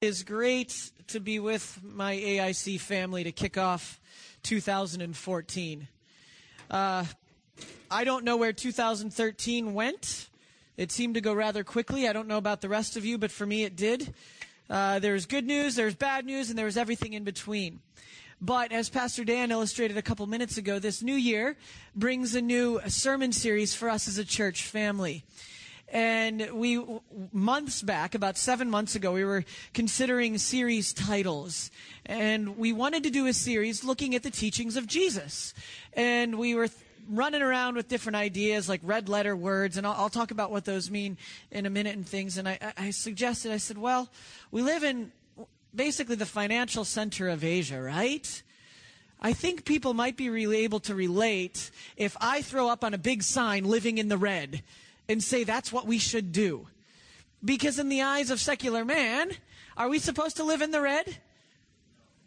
[0.00, 4.00] is great to be with my AIC family to kick off
[4.44, 5.88] 2014.
[6.70, 7.04] Uh,
[7.90, 10.30] I don't know where 2013 went.
[10.78, 12.08] It seemed to go rather quickly.
[12.08, 14.14] I don't know about the rest of you, but for me it did.
[14.70, 17.80] Uh, there's good news, there's bad news, and there was everything in between.
[18.40, 21.58] But as Pastor Dan illustrated a couple minutes ago, this new year
[21.94, 25.24] brings a new sermon series for us as a church family.
[25.90, 26.80] And we,
[27.32, 29.44] months back, about seven months ago, we were
[29.74, 31.70] considering series titles.
[32.06, 35.52] And we wanted to do a series looking at the teachings of Jesus.
[35.92, 39.94] And we were th- running around with different ideas like red letter words, and I'll,
[39.94, 41.16] I'll, talk about what those mean
[41.50, 42.38] in a minute and things.
[42.38, 44.08] And I, I suggested, I said, well,
[44.52, 45.10] we live in
[45.74, 48.42] basically the financial center of Asia, right?
[49.20, 52.98] I think people might be really able to relate if I throw up on a
[52.98, 54.62] big sign living in the red
[55.10, 56.68] and say that's what we should do.
[57.44, 59.32] Because in the eyes of secular man,
[59.76, 61.16] are we supposed to live in the red?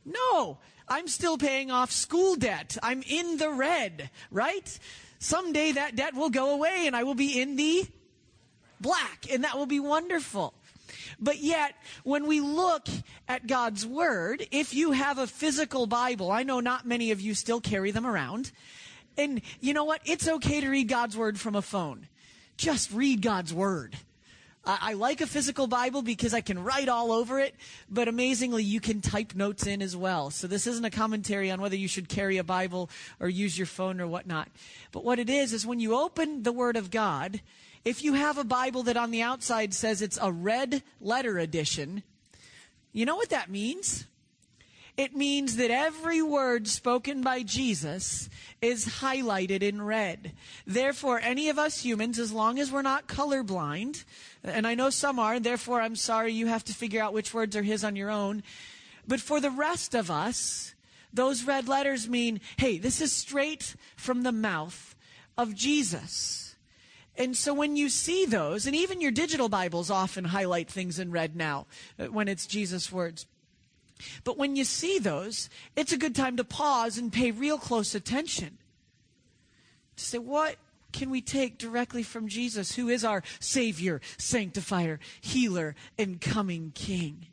[0.03, 0.57] No.
[0.89, 2.77] I'm still paying off school debt.
[2.83, 4.79] I'm in the red, right?
[5.17, 7.87] Someday that debt will go away and I will be in the
[8.81, 10.53] black and that will be wonderful.
[11.19, 12.87] But yet, when we look
[13.29, 17.33] at God's Word, if you have a physical Bible, I know not many of you
[17.33, 18.51] still carry them around.
[19.17, 20.01] And you know what?
[20.03, 22.07] It's okay to read God's Word from a phone
[22.57, 23.97] just read God's Word.
[24.65, 27.53] I, like a physical Bible because I can write all over it,
[27.89, 30.29] but amazingly, you can type notes in as well.
[30.29, 33.67] So this isn't a commentary on whether you should carry a Bible or use your
[33.67, 34.47] phone or whatnot.
[34.93, 37.41] But what it is, is when you open the Word of God,
[37.83, 42.03] if you have a Bible that on the outside says it's a red letter edition,
[42.93, 44.05] you know what that means?
[44.95, 48.29] It means that every word spoken by Jesus
[48.61, 50.33] is highlighted in red.
[50.67, 54.03] Therefore, any of us humans, as long as we're not colorblind,
[54.43, 57.55] and I know some are, therefore I'm sorry you have to figure out which words
[57.55, 58.43] are his on your own.
[59.07, 60.75] But for the rest of us,
[61.11, 64.95] those red letters mean, hey, this is straight from the mouth
[65.37, 66.55] of Jesus.
[67.15, 71.11] And so when you see those, and even your digital Bibles often highlight things in
[71.11, 71.67] red now
[71.99, 73.25] uh, when it's Jesus' words.
[74.23, 77.95] But when you see those, it's a good time to pause and pay real close
[77.95, 78.57] attention.
[79.97, 80.55] To say, what
[80.91, 87.27] can we take directly from Jesus, who is our Savior, Sanctifier, Healer, and coming King?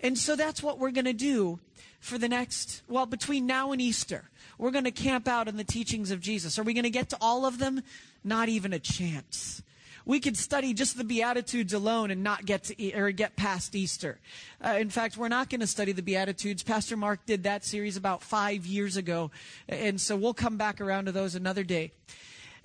[0.00, 1.60] And so that's what we're going to do
[2.00, 4.30] for the next, well, between now and Easter.
[4.56, 6.58] We're going to camp out in the teachings of Jesus.
[6.58, 7.82] Are we going to get to all of them?
[8.24, 9.62] Not even a chance.
[10.08, 14.18] We could study just the Beatitudes alone and not get to, or get past Easter.
[14.64, 16.62] Uh, in fact, we're not going to study the Beatitudes.
[16.62, 19.30] Pastor Mark did that series about five years ago.
[19.68, 21.92] And so we'll come back around to those another day.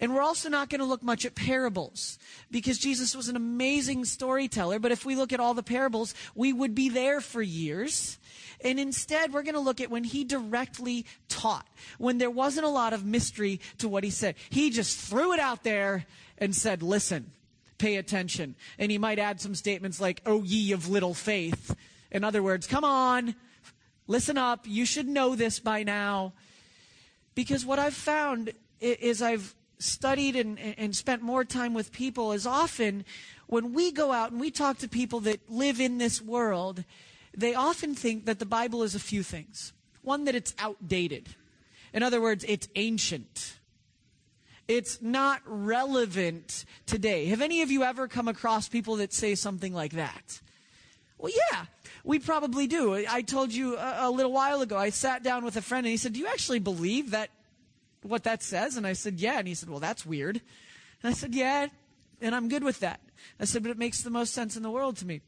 [0.04, 2.20] And we're also not going to look much at parables
[2.52, 4.78] because Jesus was an amazing storyteller.
[4.78, 8.20] But if we look at all the parables, we would be there for years.
[8.66, 11.66] And instead, we're going to look at when he directly taught,
[12.00, 14.36] when there wasn't a lot of mystery to what he said.
[14.50, 16.06] He just threw it out there
[16.38, 17.32] and said, listen,
[17.78, 18.56] pay attention.
[18.78, 21.78] And he might add some statements like, oh ye of little faith.
[22.12, 23.36] In other words, come on,
[24.08, 24.66] listen up.
[24.68, 26.34] You should know this by now.
[27.36, 32.48] Because what I've found is I've studied and, and spent more time with people is
[32.48, 33.06] often
[33.48, 36.84] when we go out and we talk to people that live in this world,
[37.36, 39.74] they often think that the Bible is a few things.
[40.02, 41.30] One, that it's outdated.
[41.94, 43.58] In other words, it's ancient.
[44.68, 47.26] It's not relevant today.
[47.26, 50.42] Have any of you ever come across people that say something like that?
[51.18, 51.66] Well, yeah,
[52.04, 52.96] we probably do.
[52.96, 55.92] I told you a, a little while ago, I sat down with a friend and
[55.92, 57.30] he said, Do you actually believe that
[58.04, 58.78] what that says?
[58.78, 59.40] And I said, Yeah.
[59.40, 60.42] And he said, Well, that's weird.
[61.02, 61.68] And I said, Yeah,
[62.22, 63.02] and I'm good with that.
[63.40, 65.22] I said, But it makes the most sense in the world to me.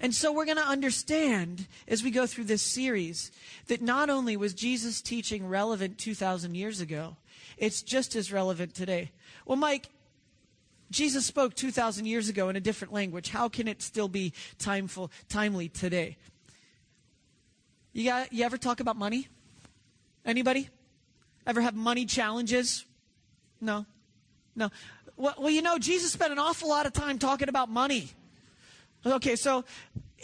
[0.00, 3.30] And so we're going to understand as we go through this series
[3.68, 7.16] that not only was Jesus' teaching relevant 2,000 years ago,
[7.56, 9.12] it's just as relevant today.
[9.46, 9.88] Well, Mike,
[10.90, 13.28] Jesus spoke 2,000 years ago in a different language.
[13.28, 16.16] How can it still be timeful, timely today?
[17.92, 19.28] You, got, you ever talk about money?
[20.24, 20.68] Anybody?
[21.46, 22.84] Ever have money challenges?
[23.60, 23.86] No.
[24.56, 24.70] No.
[25.16, 28.10] Well, well, you know, Jesus spent an awful lot of time talking about money.
[29.06, 29.64] Okay, so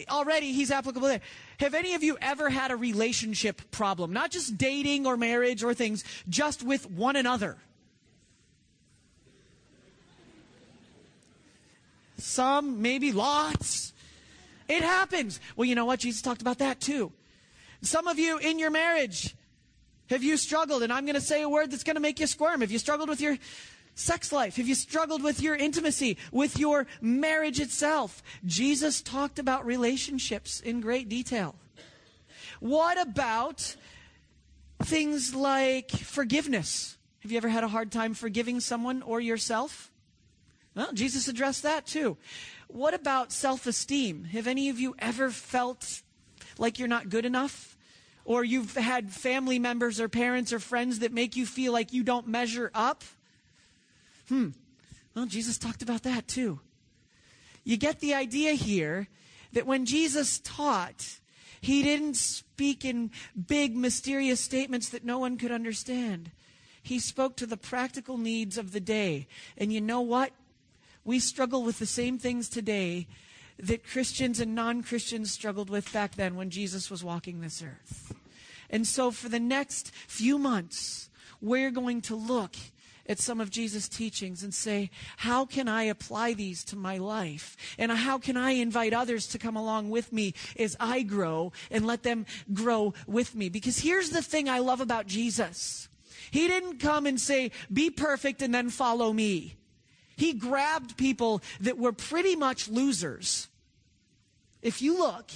[0.09, 1.21] already he's applicable there.
[1.59, 4.11] Have any of you ever had a relationship problem?
[4.13, 7.57] Not just dating or marriage or things, just with one another.
[12.17, 13.93] Some, maybe lots.
[14.67, 15.39] It happens.
[15.55, 15.99] Well, you know what?
[15.99, 17.11] Jesus talked about that too.
[17.81, 19.35] Some of you in your marriage,
[20.11, 20.83] have you struggled?
[20.83, 22.61] And I'm going to say a word that's going to make you squirm.
[22.61, 23.37] Have you struggled with your
[23.95, 24.57] sex life?
[24.57, 28.21] Have you struggled with your intimacy, with your marriage itself?
[28.45, 31.55] Jesus talked about relationships in great detail.
[32.59, 33.75] What about
[34.83, 36.97] things like forgiveness?
[37.21, 39.91] Have you ever had a hard time forgiving someone or yourself?
[40.75, 42.17] Well, Jesus addressed that too.
[42.67, 44.25] What about self esteem?
[44.25, 46.01] Have any of you ever felt
[46.57, 47.70] like you're not good enough?
[48.31, 52.01] Or you've had family members or parents or friends that make you feel like you
[52.01, 53.03] don't measure up?
[54.29, 54.51] Hmm.
[55.13, 56.61] Well, Jesus talked about that too.
[57.65, 59.09] You get the idea here
[59.51, 61.19] that when Jesus taught,
[61.59, 66.31] he didn't speak in big, mysterious statements that no one could understand.
[66.81, 69.27] He spoke to the practical needs of the day.
[69.57, 70.31] And you know what?
[71.03, 73.07] We struggle with the same things today
[73.59, 78.15] that Christians and non Christians struggled with back then when Jesus was walking this earth.
[78.71, 81.09] And so, for the next few months,
[81.41, 82.55] we're going to look
[83.07, 87.57] at some of Jesus' teachings and say, how can I apply these to my life?
[87.77, 91.85] And how can I invite others to come along with me as I grow and
[91.85, 93.49] let them grow with me?
[93.49, 95.89] Because here's the thing I love about Jesus.
[96.29, 99.55] He didn't come and say, be perfect and then follow me.
[100.15, 103.49] He grabbed people that were pretty much losers.
[104.61, 105.31] If you look,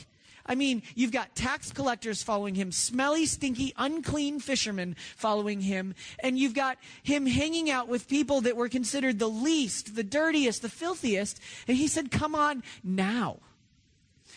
[0.46, 6.38] I mean, you've got tax collectors following him, smelly, stinky, unclean fishermen following him, and
[6.38, 10.70] you've got him hanging out with people that were considered the least, the dirtiest, the
[10.70, 11.40] filthiest.
[11.68, 13.40] And he said, Come on now.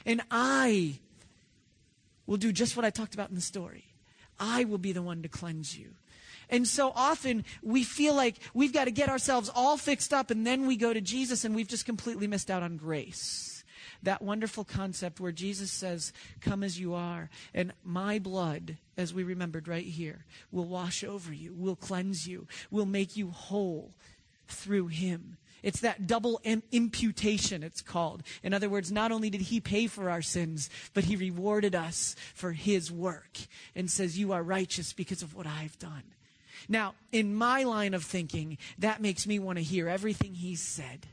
[0.06, 0.98] And I
[2.26, 3.84] will do just what I talked about in the story.
[4.40, 5.90] I will be the one to cleanse you.
[6.48, 10.46] And so often we feel like we've got to get ourselves all fixed up and
[10.46, 13.57] then we go to Jesus and we've just completely missed out on grace
[14.02, 19.22] that wonderful concept where Jesus says, Come as you are, and my blood, as we
[19.22, 23.92] remembered right here, will wash over you, will cleanse you, will make you whole
[24.46, 25.36] through him.
[25.62, 28.22] It's that double Im- imputation, it's called.
[28.42, 32.14] In other words, not only did he pay for our sins, but he rewarded us
[32.34, 33.38] for his work
[33.74, 36.04] and says, You are righteous because of what I've done.
[36.68, 41.06] Now, in my line of thinking, that makes me want to hear everything he said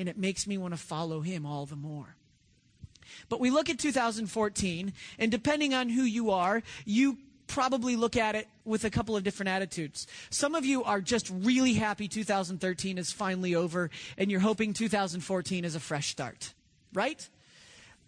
[0.00, 2.16] and it makes me want to follow him all the more.
[3.28, 8.34] But we look at 2014, and depending on who you are, you probably look at
[8.34, 10.06] it with a couple of different attitudes.
[10.30, 15.64] Some of you are just really happy 2013 is finally over, and you're hoping 2014
[15.64, 16.54] is a fresh start,
[16.94, 17.28] right?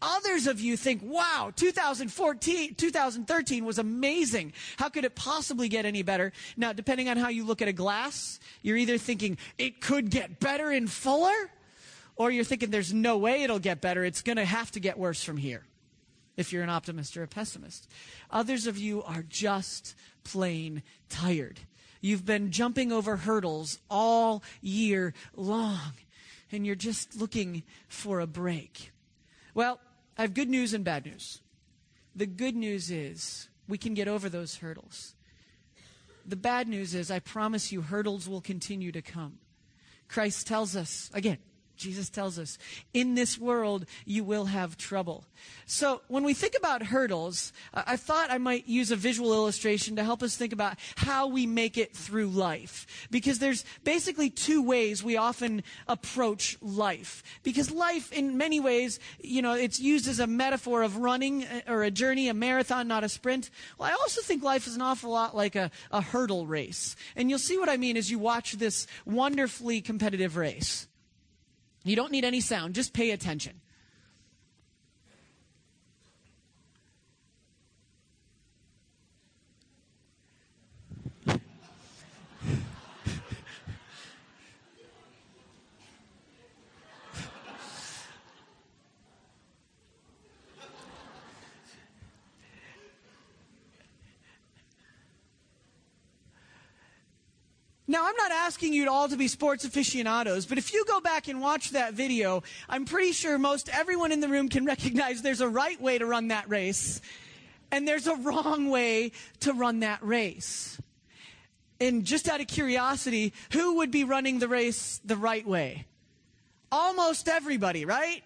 [0.00, 4.53] Others of you think, wow, 2014, 2013 was amazing.
[4.77, 6.33] How could it possibly get any better?
[6.56, 10.41] Now, depending on how you look at a glass, you're either thinking it could get
[10.41, 11.50] better and fuller,
[12.17, 14.99] or you're thinking there's no way it'll get better, it's going to have to get
[14.99, 15.64] worse from here,
[16.37, 17.88] if you're an optimist or a pessimist.
[18.31, 19.94] Others of you are just
[20.25, 21.61] plain tired.
[22.00, 25.93] You've been jumping over hurdles all year long,
[26.50, 28.91] and you're just looking for a break.
[29.55, 29.81] Well,
[30.19, 31.41] I have good news and bad news.
[32.15, 35.15] The good news is we can get over those hurdles.
[36.26, 39.38] The bad news is, I promise you, hurdles will continue to come.
[40.08, 41.38] Christ tells us, again,
[41.82, 42.58] Jesus tells us,
[42.94, 45.25] in this world you will have trouble.
[45.67, 50.05] So when we think about hurdles, I thought I might use a visual illustration to
[50.05, 52.87] help us think about how we make it through life.
[53.11, 57.23] Because there's basically two ways we often approach life.
[57.43, 61.62] Because life, in many ways, you know, it's used as a metaphor of running uh,
[61.67, 63.51] or a journey, a marathon, not a sprint.
[63.79, 66.94] Well, I also think life is an awful lot like a, a hurdle race.
[67.17, 70.86] And you'll see what I mean as you watch this wonderfully competitive race.
[71.84, 73.62] You don't need any sound, just pay attention.
[97.93, 101.29] Now, I'm not asking you all to be sports aficionados, but if you go back
[101.29, 105.43] and watch that video, I'm pretty sure most everyone in the room can recognize there's
[105.43, 107.03] a right way to run that race,
[107.70, 110.81] and there's a wrong way to run that race.
[111.81, 115.84] And just out of curiosity, who would be running the race the right way?
[116.70, 118.25] Almost everybody, right?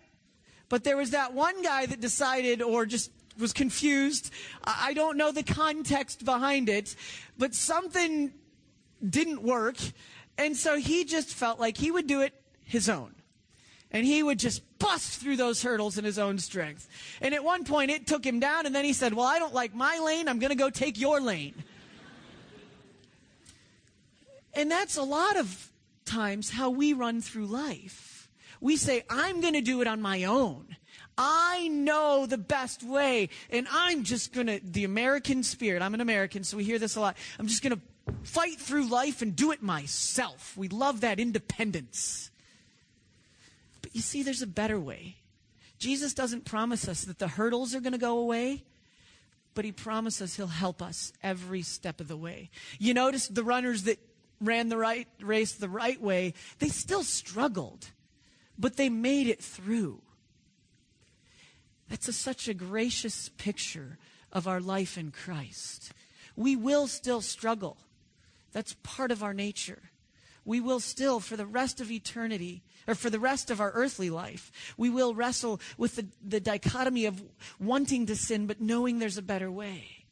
[0.68, 4.32] But there was that one guy that decided, or just was confused.
[4.62, 6.94] I don't know the context behind it,
[7.36, 8.32] but something
[9.08, 9.76] didn't work.
[10.38, 12.34] And so he just felt like he would do it
[12.64, 13.14] his own.
[13.90, 16.88] And he would just bust through those hurdles in his own strength.
[17.20, 19.54] And at one point, it took him down, and then he said, Well, I don't
[19.54, 20.28] like my lane.
[20.28, 21.54] I'm going to go take your lane.
[24.54, 25.70] and that's a lot of
[26.04, 28.28] times how we run through life.
[28.60, 30.76] We say, I'm going to do it on my own.
[31.18, 36.00] I know the best way, and I'm just going to, the American spirit, I'm an
[36.00, 37.16] American, so we hear this a lot.
[37.38, 37.80] I'm just going to
[38.22, 40.56] fight through life and do it myself.
[40.56, 42.30] We love that independence.
[43.82, 45.16] But you see, there's a better way.
[45.78, 48.64] Jesus doesn't promise us that the hurdles are going to go away,
[49.54, 52.50] but he promises he'll help us every step of the way.
[52.78, 53.98] You notice the runners that
[54.40, 57.88] ran the right race the right way, they still struggled,
[58.58, 60.00] but they made it through.
[61.88, 63.98] That's a, such a gracious picture
[64.32, 65.92] of our life in Christ.
[66.34, 67.78] We will still struggle.
[68.56, 69.90] That's part of our nature.
[70.46, 74.08] We will still, for the rest of eternity, or for the rest of our earthly
[74.08, 77.22] life, we will wrestle with the, the dichotomy of
[77.60, 80.06] wanting to sin but knowing there's a better way.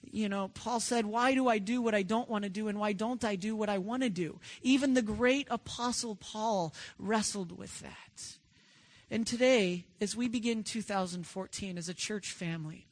[0.00, 2.80] You know, Paul said, Why do I do what I don't want to do, and
[2.80, 4.40] why don't I do what I want to do?
[4.62, 8.38] Even the great apostle Paul wrestled with that.
[9.10, 12.86] And today, as we begin 2014 as a church family,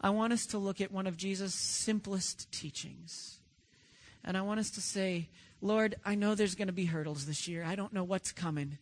[0.00, 3.38] I want us to look at one of Jesus' simplest teachings.
[4.24, 5.28] And I want us to say,
[5.60, 7.64] Lord, I know there's going to be hurdles this year.
[7.64, 8.78] I don't know what's coming,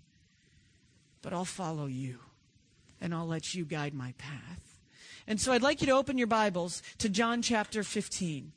[1.23, 2.19] but I'll follow you
[3.01, 4.79] and I'll let you guide my path.
[5.27, 8.53] And so I'd like you to open your Bibles to John chapter 15.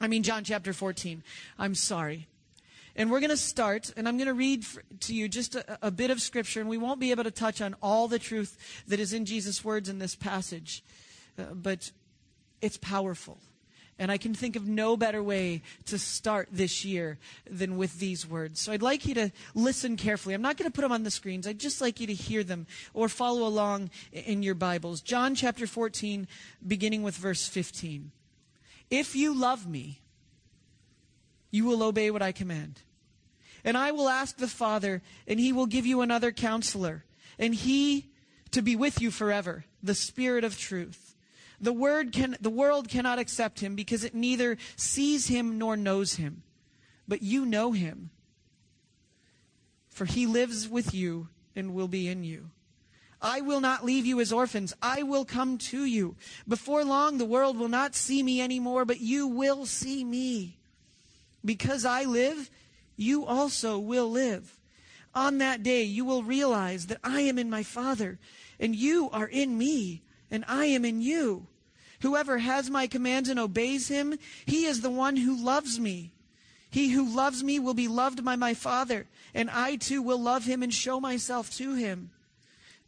[0.00, 1.22] I mean, John chapter 14.
[1.58, 2.26] I'm sorry.
[2.96, 4.64] And we're going to start, and I'm going to read
[5.00, 7.60] to you just a, a, bit of scripture, and we won't be able to touch
[7.60, 10.82] on all the truth that is in Jesus' words in this passage,
[11.38, 11.90] Uh, but
[12.60, 13.38] it's powerful.
[13.98, 17.18] And I can think of no better way to start this year
[17.50, 18.60] than with these words.
[18.60, 20.34] So I'd like you to listen carefully.
[20.34, 21.46] I'm not going to put them on the screens.
[21.46, 25.00] I'd just like you to hear them or follow along in your Bibles.
[25.00, 26.28] John chapter 14,
[26.66, 28.12] beginning with verse 15.
[28.90, 30.00] If you love me,
[31.50, 32.82] you will obey what I command.
[33.64, 37.04] And I will ask the Father, and he will give you another counselor,
[37.38, 38.10] and he
[38.52, 41.15] to be with you forever, the Spirit of truth.
[41.60, 46.14] The word can, the world cannot accept him because it neither sees him nor knows
[46.14, 46.42] him.
[47.08, 48.10] But you know him.
[49.88, 52.50] For he lives with you and will be in you.
[53.22, 54.74] I will not leave you as orphans.
[54.82, 56.16] I will come to you.
[56.46, 60.58] Before long, the world will not see me anymore, but you will see me.
[61.44, 62.50] Because I live,
[62.96, 64.58] you also will live.
[65.14, 68.18] On that day, you will realize that I am in my Father,
[68.60, 71.46] and you are in me, and I am in you.
[72.00, 76.12] Whoever has my commands and obeys him, he is the one who loves me.
[76.70, 80.44] He who loves me will be loved by my Father, and I too will love
[80.44, 82.10] him and show myself to him.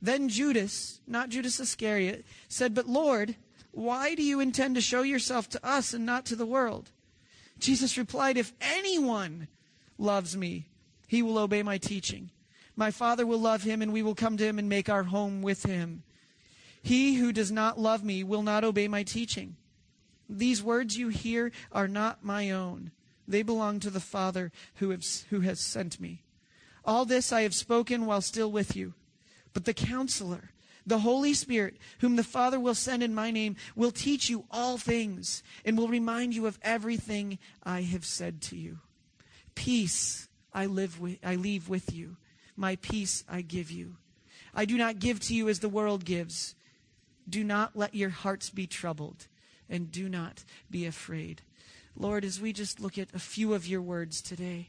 [0.03, 3.37] Then Judas, not Judas Iscariot, said, But Lord,
[3.73, 6.91] why do you intend to show yourself to us and not to the world?
[7.59, 9.49] Jesus replied, If anyone
[9.97, 10.67] loves me,
[11.07, 12.31] he will obey my teaching.
[12.77, 15.43] My Father will love him, and we will come to him and make our home
[15.43, 16.03] with him.
[16.83, 19.57] He who does not love me will not obey my teaching.
[20.29, 22.93] These words you hear are not my own.
[23.27, 26.23] They belong to the Father who, has, who has sent me.
[26.85, 28.95] All this I have spoken while still with you.
[29.53, 30.51] But the counselor,
[30.87, 34.79] the Holy Spirit, whom the Father will send in my name, will teach you all
[34.79, 38.79] things and will remind you of everything I have said to you.
[39.55, 42.17] Peace I live with, I leave with you.
[42.57, 43.97] My peace I give you.
[44.55, 46.55] I do not give to you as the world gives.
[47.29, 49.27] Do not let your hearts be troubled
[49.69, 51.43] and do not be afraid.
[51.97, 54.69] Lord, as we just look at a few of your words today,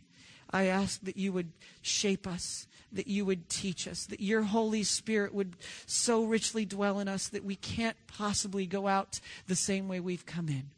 [0.52, 1.52] I ask that you would
[1.82, 7.00] shape us, that you would teach us, that your Holy Spirit would so richly dwell
[7.00, 10.72] in us that we can't possibly go out the same way we've come in.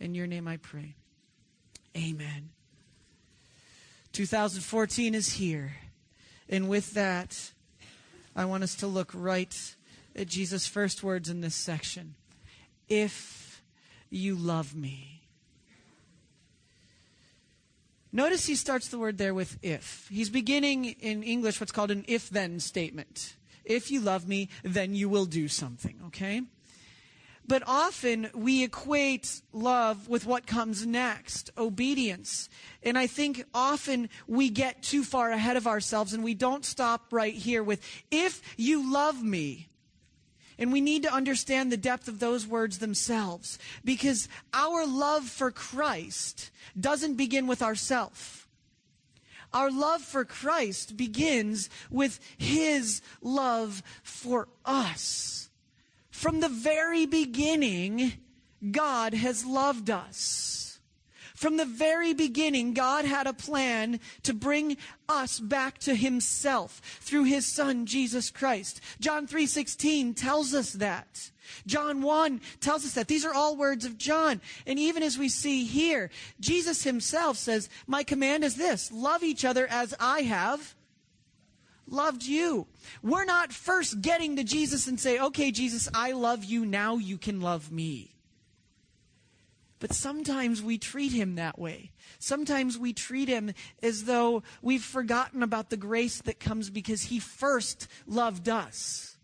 [0.00, 0.96] In your name I pray.
[1.96, 2.50] Amen.
[4.12, 5.76] 2014 is here.
[6.48, 7.52] And with that,
[8.34, 9.75] I want us to look right
[10.16, 12.14] at Jesus' first words in this section.
[12.88, 13.62] If
[14.10, 15.16] you love me.
[18.12, 20.08] Notice he starts the word there with if.
[20.10, 23.36] He's beginning in English what's called an if then statement.
[23.64, 26.42] If you love me, then you will do something, okay?
[27.48, 32.48] But often we equate love with what comes next, obedience.
[32.82, 37.12] And I think often we get too far ahead of ourselves and we don't stop
[37.12, 37.80] right here with,
[38.10, 39.68] if you love me.
[40.58, 45.50] And we need to understand the depth of those words themselves because our love for
[45.50, 48.48] Christ doesn't begin with ourself.
[49.52, 55.48] Our love for Christ begins with His love for us.
[56.10, 58.14] From the very beginning,
[58.70, 60.65] God has loved us.
[61.36, 67.24] From the very beginning, God had a plan to bring us back to himself through
[67.24, 68.80] his son Jesus Christ.
[69.00, 71.30] John 3:16 tells us that.
[71.66, 73.06] John 1 tells us that.
[73.06, 74.40] These are all words of John.
[74.66, 79.44] And even as we see here, Jesus himself says, "My command is this: love each
[79.44, 80.74] other as I have
[81.86, 82.66] loved you."
[83.02, 86.64] We're not first getting to Jesus and say, "Okay, Jesus, I love you.
[86.64, 88.15] Now you can love me."
[89.78, 91.90] But sometimes we treat him that way.
[92.18, 93.52] Sometimes we treat him
[93.82, 99.16] as though we've forgotten about the grace that comes because he first loved us.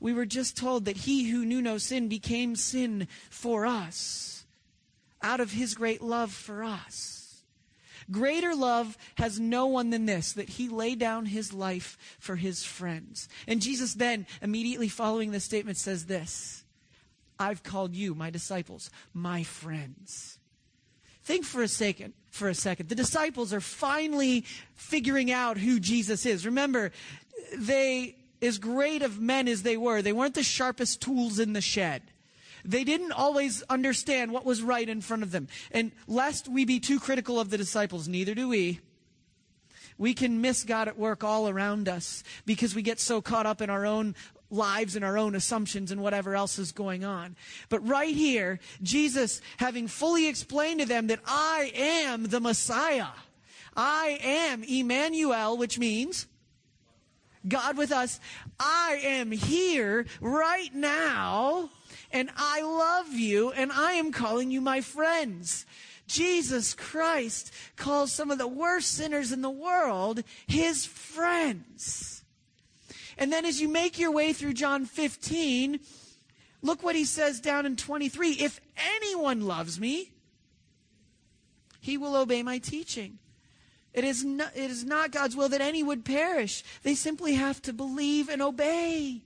[0.00, 4.46] We were just told that he who knew no sin became sin for us
[5.22, 7.42] out of his great love for us.
[8.10, 12.64] Greater love has no one than this, that he lay down his life for his
[12.64, 13.28] friends.
[13.46, 16.57] And Jesus then, immediately following this statement, says this
[17.38, 20.38] I've called you, my disciples, my friends.
[21.22, 22.88] Think for a second, for a second.
[22.88, 26.46] The disciples are finally figuring out who Jesus is.
[26.46, 26.90] Remember,
[27.56, 31.60] they, as great of men as they were, they weren't the sharpest tools in the
[31.60, 32.02] shed.
[32.64, 35.48] They didn't always understand what was right in front of them.
[35.70, 38.80] And lest we be too critical of the disciples, neither do we.
[39.96, 43.60] We can miss God at work all around us because we get so caught up
[43.60, 44.14] in our own
[44.50, 47.36] lives and our own assumptions and whatever else is going on.
[47.68, 53.08] But right here, Jesus, having fully explained to them that I am the Messiah,
[53.76, 56.26] I am Emmanuel, which means
[57.46, 58.20] God with us,
[58.58, 61.70] I am here right now,
[62.10, 65.64] and I love you, and I am calling you my friends.
[66.06, 72.17] Jesus Christ calls some of the worst sinners in the world his friends.
[73.18, 75.80] And then as you make your way through John 15,
[76.62, 78.30] look what he says down in 23.
[78.32, 80.12] If anyone loves me,
[81.80, 83.18] he will obey my teaching.
[83.92, 86.62] It is, not, it is not God's will that any would perish.
[86.84, 89.22] They simply have to believe and obey.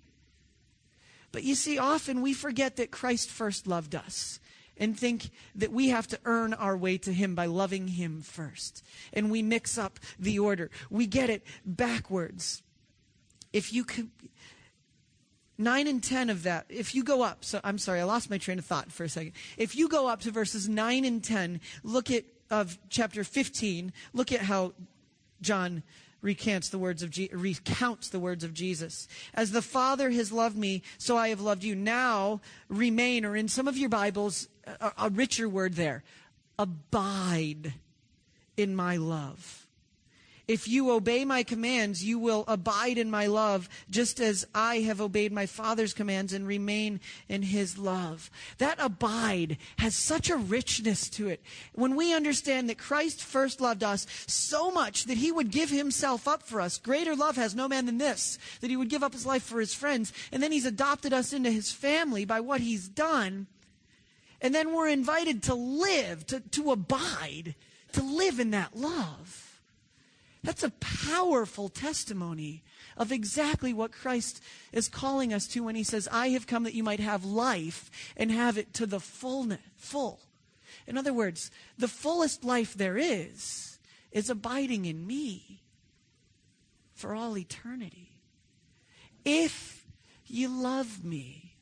[1.31, 4.41] But you see, often we forget that Christ first loved us
[4.79, 8.83] and think that we have to earn our way to Him by loving Him first.
[9.13, 10.71] And we mix up the order.
[10.89, 12.63] We get it backwards
[13.53, 14.11] if you could,
[15.59, 18.39] 9 and 10 of that, if you go up, so I'm sorry, I lost my
[18.39, 19.33] train of thought for a second.
[19.57, 24.33] If you go up to verses 9 and 10, look at, of chapter 15, look
[24.33, 24.73] at how
[25.41, 25.83] John
[26.23, 29.09] recants the words of Je- recounts the words of Jesus.
[29.35, 31.75] As the Father has loved me, so I have loved you.
[31.75, 36.05] Now remain, or in some of your Bibles, a, a richer word there,
[36.59, 37.75] abide
[38.57, 39.62] in my love.
[40.49, 45.01] If you obey my commands, you will abide in my love, just as I have
[45.01, 48.29] obeyed my Father's commands and remain in his love.
[48.59, 51.43] That abide has such a richness to it.
[51.75, 56.27] When we understand that Christ first loved us so much that he would give himself
[56.27, 59.13] up for us, greater love has no man than this, that he would give up
[59.13, 62.61] his life for his friends, and then he's adopted us into his family by what
[62.61, 63.47] he's done.
[64.41, 67.55] And then we're invited to live, to, to abide,
[67.93, 69.52] to live in that love.
[70.45, 72.65] That's a powerful testimony
[72.97, 76.75] of exactly what Christ is calling us to when he says, I have come that
[76.75, 80.21] you might have life and have it to the fullness, full.
[80.87, 83.79] In other words, the fullest life there is
[84.11, 85.61] is abiding in me
[86.93, 88.11] for all eternity.
[89.25, 89.87] If
[90.27, 91.55] you love me,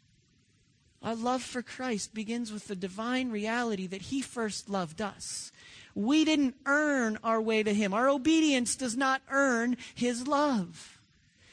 [1.02, 5.52] our love for Christ begins with the divine reality that he first loved us
[6.04, 7.94] we didn't earn our way to Him.
[7.94, 10.98] Our obedience does not earn His love.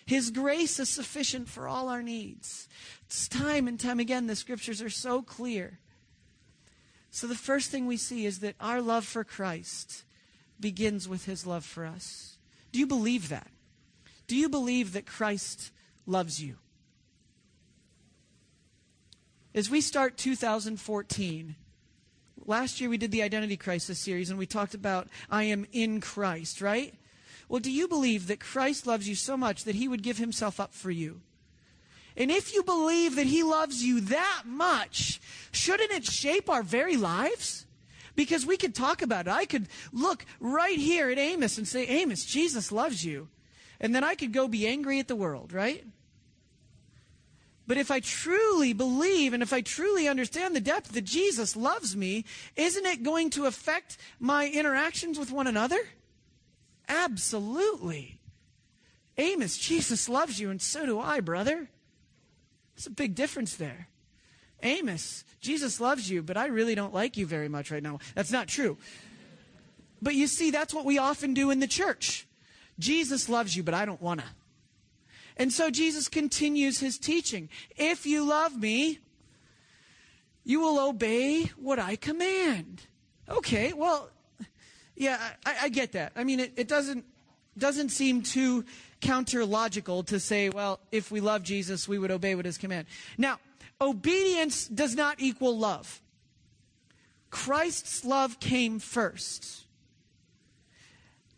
[0.05, 2.67] His grace is sufficient for all our needs.
[3.05, 5.79] It's time and time again, the scriptures are so clear.
[7.12, 10.03] So the first thing we see is that our love for Christ
[10.60, 12.38] begins with His love for us.
[12.71, 13.47] Do you believe that?
[14.27, 15.71] Do you believe that Christ
[16.05, 16.55] loves you?
[19.55, 21.55] As we start 2014,
[22.49, 25.99] Last year we did the Identity Crisis series and we talked about I am in
[25.99, 26.93] Christ, right?
[27.49, 30.57] Well, do you believe that Christ loves you so much that he would give himself
[30.57, 31.19] up for you?
[32.15, 35.19] And if you believe that he loves you that much,
[35.51, 37.65] shouldn't it shape our very lives?
[38.15, 39.31] Because we could talk about it.
[39.33, 43.27] I could look right here at Amos and say, Amos, Jesus loves you.
[43.79, 45.86] And then I could go be angry at the world, right?
[47.67, 51.97] But if I truly believe and if I truly understand the depth that Jesus loves
[51.97, 52.23] me,
[52.56, 55.80] isn't it going to affect my interactions with one another?
[56.88, 58.19] Absolutely.
[59.17, 61.67] Amos, Jesus loves you, and so do I, brother.
[62.75, 63.89] There's a big difference there.
[64.63, 67.99] Amos, Jesus loves you, but I really don't like you very much right now.
[68.15, 68.77] That's not true.
[70.01, 72.27] But you see, that's what we often do in the church.
[72.80, 74.27] Jesus loves you, but I don't want to.
[75.38, 77.47] And so Jesus continues his teaching.
[77.78, 79.00] If you love me,
[80.43, 82.88] you will obey what I command.
[83.30, 84.10] Okay, well,
[84.95, 86.12] yeah, I, I get that.
[86.15, 87.06] I mean, it, it doesn't
[87.58, 88.65] doesn't seem too
[89.02, 92.86] counter logical to say, well, if we love Jesus, we would obey what his command.
[93.17, 93.39] Now,
[93.82, 96.02] obedience does not equal love.
[97.32, 99.65] Christ's love came first.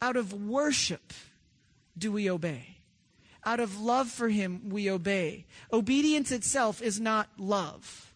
[0.02, 1.14] Out of worship
[1.98, 2.79] do we obey.
[3.50, 5.48] Out of love for him, we obey.
[5.74, 8.14] Obedience itself is not love.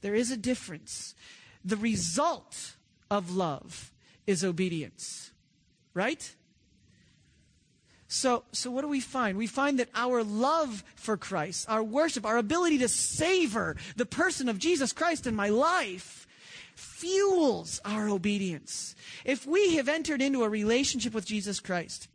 [0.00, 1.14] There is a difference.
[1.62, 2.76] The result
[3.10, 3.92] of love
[4.26, 5.30] is obedience.
[5.92, 6.34] Right?
[8.08, 9.36] So, so what do we find?
[9.36, 14.48] We find that our love for Christ, our worship, our ability to savor the person
[14.48, 16.26] of Jesus Christ in my life
[16.74, 18.96] fuels our obedience.
[19.26, 22.08] If we have entered into a relationship with Jesus Christ,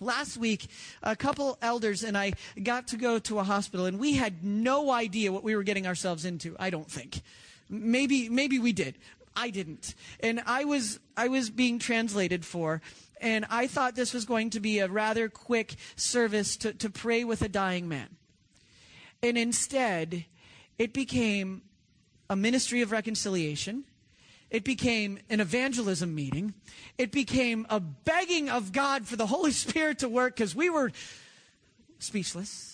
[0.00, 0.66] Last week,
[1.02, 2.32] a couple elders and I
[2.62, 5.86] got to go to a hospital, and we had no idea what we were getting
[5.86, 6.54] ourselves into.
[6.58, 7.22] I don't think.
[7.70, 8.96] Maybe, maybe we did.
[9.34, 9.94] I didn't.
[10.20, 12.82] And I was, I was being translated for,
[13.20, 17.24] and I thought this was going to be a rather quick service to, to pray
[17.24, 18.08] with a dying man.
[19.22, 20.26] And instead,
[20.78, 21.62] it became
[22.28, 23.84] a ministry of reconciliation
[24.50, 26.54] it became an evangelism meeting.
[26.98, 30.92] It became a begging of God for the Holy Spirit to work because we were
[31.98, 32.72] speechless.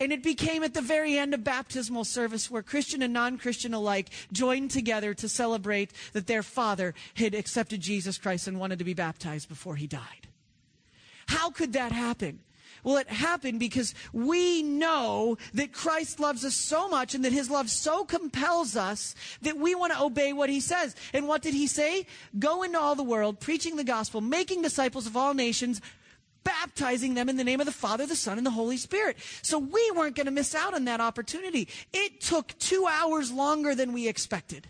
[0.00, 3.74] And it became at the very end of baptismal service where Christian and non Christian
[3.74, 8.84] alike joined together to celebrate that their father had accepted Jesus Christ and wanted to
[8.84, 10.28] be baptized before he died.
[11.26, 12.40] How could that happen?
[12.84, 17.50] Well, it happened because we know that Christ loves us so much and that his
[17.50, 20.94] love so compels us that we want to obey what he says.
[21.12, 22.06] And what did he say?
[22.38, 25.80] Go into all the world, preaching the gospel, making disciples of all nations,
[26.44, 29.16] baptizing them in the name of the Father, the Son, and the Holy Spirit.
[29.40, 31.68] So we weren't going to miss out on that opportunity.
[31.92, 34.68] It took two hours longer than we expected.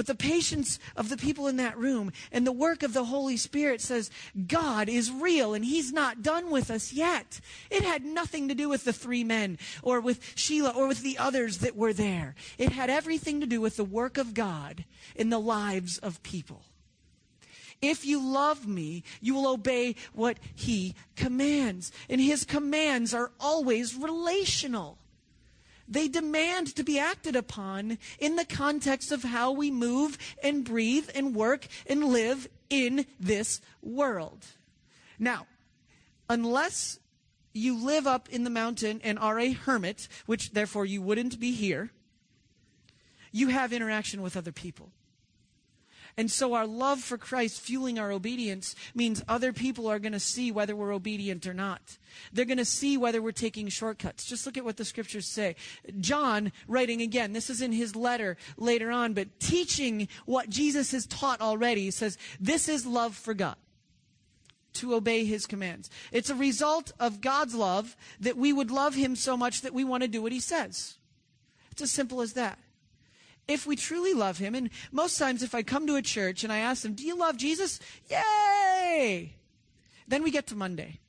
[0.00, 3.36] But the patience of the people in that room and the work of the Holy
[3.36, 4.10] Spirit says
[4.46, 7.38] God is real and He's not done with us yet.
[7.68, 11.18] It had nothing to do with the three men or with Sheila or with the
[11.18, 12.34] others that were there.
[12.56, 16.62] It had everything to do with the work of God in the lives of people.
[17.82, 21.92] If you love me, you will obey what he commands.
[22.08, 24.96] And his commands are always relational.
[25.90, 31.10] They demand to be acted upon in the context of how we move and breathe
[31.16, 34.46] and work and live in this world.
[35.18, 35.48] Now,
[36.28, 37.00] unless
[37.52, 41.50] you live up in the mountain and are a hermit, which therefore you wouldn't be
[41.50, 41.90] here,
[43.32, 44.92] you have interaction with other people.
[46.16, 50.20] And so our love for Christ fueling our obedience means other people are going to
[50.20, 51.98] see whether we're obedient or not.
[52.32, 54.24] They're going to see whether we're taking shortcuts.
[54.24, 55.56] Just look at what the scriptures say.
[56.00, 61.06] John, writing again, this is in his letter later on, but teaching what Jesus has
[61.06, 63.56] taught already, says, This is love for God
[64.72, 65.90] to obey his commands.
[66.12, 69.84] It's a result of God's love that we would love him so much that we
[69.84, 70.96] want to do what he says.
[71.72, 72.58] It's as simple as that
[73.50, 76.52] if we truly love him, and most times if I come to a church and
[76.52, 77.80] I ask them, Do you love Jesus?
[78.08, 79.34] Yay!
[80.08, 81.00] Then we get to Monday.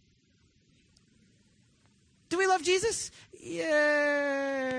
[2.29, 3.11] Do we love Jesus?
[3.39, 4.71] Yay!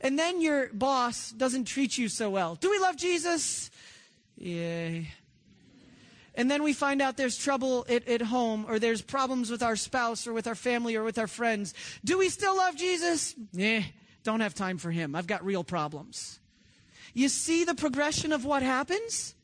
[0.00, 2.54] And then your boss doesn't treat you so well.
[2.54, 3.70] Do we love Jesus?
[4.36, 5.08] Yay.
[6.34, 9.74] And then we find out there's trouble at, at home, or there's problems with our
[9.74, 11.74] spouse, or with our family, or with our friends.
[12.04, 13.34] Do we still love Jesus?
[13.52, 13.82] Yeah.
[14.28, 15.14] Don't have time for him.
[15.14, 16.38] I've got real problems.
[17.14, 19.34] You see the progression of what happens?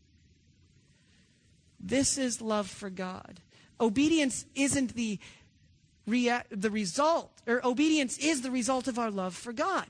[1.81, 3.41] This is love for God.
[3.81, 5.19] Obedience isn't the,
[6.07, 9.87] rea- the result, or obedience is the result of our love for God.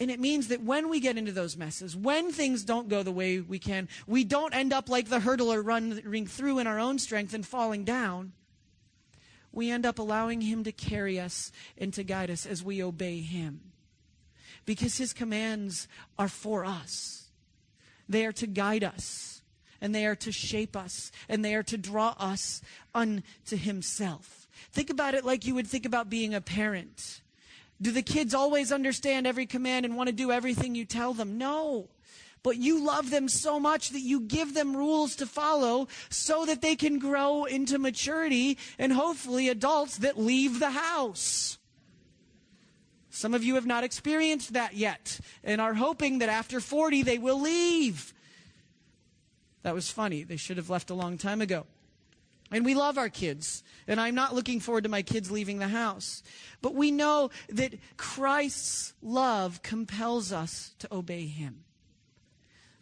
[0.00, 3.12] And it means that when we get into those messes, when things don't go the
[3.12, 6.98] way we can, we don't end up like the hurdler running through in our own
[6.98, 8.32] strength and falling down
[9.52, 13.20] we end up allowing Him to carry us and to guide us as we obey
[13.20, 13.60] Him.
[14.64, 15.88] Because His commands
[16.18, 17.28] are for us,
[18.08, 19.42] they are to guide us,
[19.80, 22.62] and they are to shape us, and they are to draw us
[22.94, 24.48] unto Himself.
[24.72, 27.20] Think about it like you would think about being a parent.
[27.80, 31.36] Do the kids always understand every command and want to do everything you tell them?
[31.36, 31.88] No
[32.42, 36.60] but you love them so much that you give them rules to follow so that
[36.60, 41.58] they can grow into maturity and hopefully adults that leave the house.
[43.10, 47.18] Some of you have not experienced that yet and are hoping that after 40 they
[47.18, 48.14] will leave.
[49.62, 50.24] That was funny.
[50.24, 51.66] They should have left a long time ago.
[52.50, 53.62] And we love our kids.
[53.86, 56.22] And I'm not looking forward to my kids leaving the house.
[56.60, 61.64] But we know that Christ's love compels us to obey him.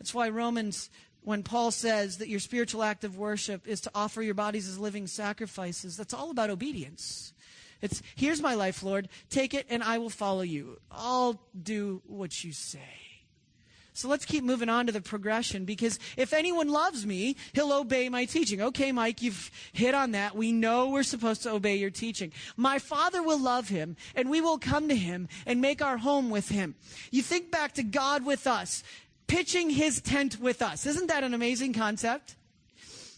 [0.00, 0.88] That's why Romans,
[1.20, 4.78] when Paul says that your spiritual act of worship is to offer your bodies as
[4.78, 7.34] living sacrifices, that's all about obedience.
[7.82, 9.10] It's, here's my life, Lord.
[9.28, 10.78] Take it and I will follow you.
[10.90, 12.80] I'll do what you say.
[13.92, 18.08] So let's keep moving on to the progression because if anyone loves me, he'll obey
[18.08, 18.62] my teaching.
[18.62, 20.34] Okay, Mike, you've hit on that.
[20.34, 22.32] We know we're supposed to obey your teaching.
[22.56, 26.30] My Father will love him and we will come to him and make our home
[26.30, 26.76] with him.
[27.10, 28.82] You think back to God with us,
[29.30, 30.86] pitching his tent with us.
[30.86, 32.34] Isn't that an amazing concept?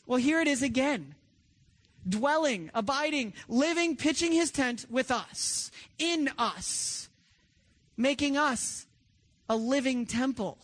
[0.07, 1.15] Well, here it is again.
[2.07, 7.09] Dwelling, abiding, living, pitching his tent with us, in us,
[7.97, 8.87] making us
[9.49, 10.59] a living temple.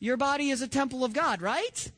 [0.00, 1.92] Your body is a temple of God, right?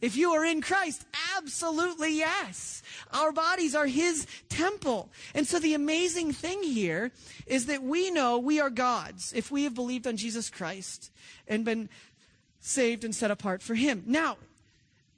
[0.00, 1.04] If you are in Christ,
[1.36, 2.82] absolutely yes.
[3.12, 5.10] Our bodies are His temple.
[5.34, 7.10] And so the amazing thing here
[7.46, 11.10] is that we know we are God's if we have believed on Jesus Christ
[11.48, 11.88] and been
[12.60, 14.04] saved and set apart for Him.
[14.06, 14.36] Now,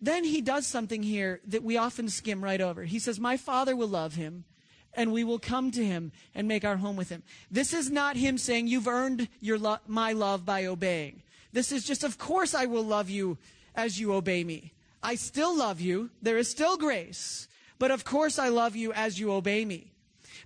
[0.00, 2.84] then He does something here that we often skim right over.
[2.84, 4.44] He says, My Father will love Him
[4.94, 7.22] and we will come to him and make our home with him.
[7.50, 11.22] This is not him saying, You've earned your lo- my love by obeying.
[11.52, 13.38] This is just, Of course, I will love you
[13.80, 14.72] as you obey me.
[15.02, 16.10] I still love you.
[16.20, 17.48] There is still grace.
[17.78, 19.92] But of course, I love you as you obey me.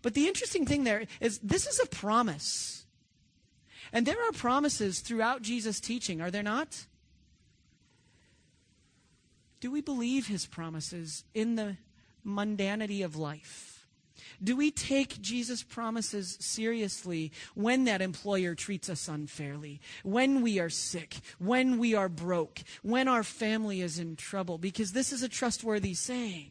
[0.03, 2.87] But the interesting thing there is this is a promise.
[3.93, 6.87] And there are promises throughout Jesus' teaching, are there not?
[9.61, 11.77] Do we believe his promises in the
[12.25, 13.74] mundanity of life?
[14.43, 20.71] Do we take Jesus' promises seriously when that employer treats us unfairly, when we are
[20.71, 24.59] sick, when we are broke, when our family is in trouble?
[24.59, 26.51] Because this is a trustworthy saying.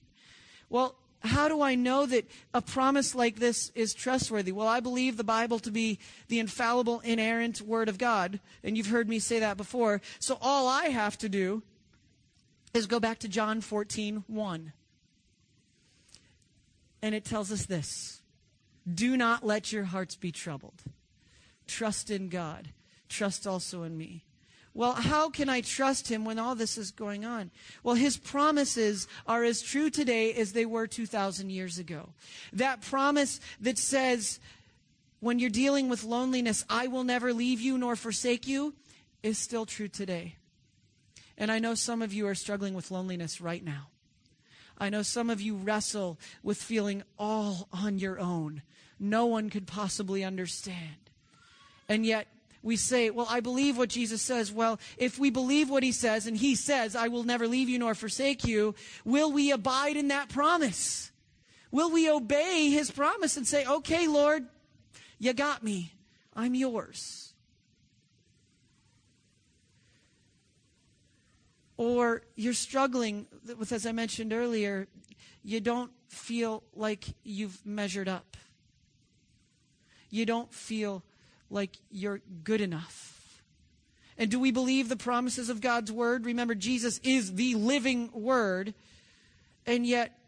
[0.70, 4.52] Well, how do I know that a promise like this is trustworthy?
[4.52, 8.40] Well, I believe the Bible to be the infallible, inerrant Word of God.
[8.64, 10.02] And you've heard me say that before.
[10.20, 11.64] So all I have to do
[12.74, 14.74] is go back to John 14, 1.
[17.04, 18.22] And it tells us this
[18.92, 20.82] Do not let your hearts be troubled.
[21.68, 22.70] Trust in God.
[23.10, 24.24] Trust also in me.
[24.74, 27.52] Well, how can I trust him when all this is going on?
[27.84, 32.10] Well, his promises are as true today as they were 2,000 years ago.
[32.54, 34.40] That promise that says,
[35.20, 38.74] when you're dealing with loneliness, I will never leave you nor forsake you,
[39.22, 40.38] is still true today.
[41.38, 43.90] And I know some of you are struggling with loneliness right now.
[44.78, 48.62] I know some of you wrestle with feeling all on your own.
[49.00, 50.98] No one could possibly understand.
[51.88, 52.28] And yet,
[52.62, 54.52] we say, Well, I believe what Jesus says.
[54.52, 57.78] Well, if we believe what he says, and he says, I will never leave you
[57.78, 61.12] nor forsake you, will we abide in that promise?
[61.72, 64.46] Will we obey his promise and say, Okay, Lord,
[65.20, 65.94] you got me.
[66.34, 67.33] I'm yours.
[71.78, 73.26] Or you're struggling
[73.58, 74.88] with, as I mentioned earlier,
[75.44, 78.38] you don't feel like you've measured up.
[80.10, 81.04] You don't feel
[81.50, 83.42] like you're good enough.
[84.18, 86.26] And do we believe the promises of God's word?
[86.26, 88.76] Remember, Jesus is the living word,
[89.66, 90.20] and yet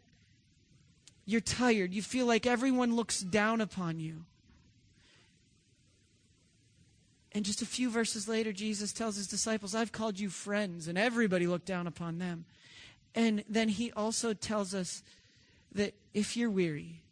[1.24, 1.94] you're tired.
[1.94, 4.24] You feel like everyone looks down upon you.
[7.36, 10.96] And just a few verses later, Jesus tells his disciples, I've called you friends, and
[10.96, 12.46] everybody looked down upon them.
[13.14, 15.02] And then he also tells us
[15.72, 17.02] that if you're weary,